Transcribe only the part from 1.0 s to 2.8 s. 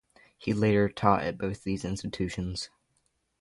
at both of these institutions.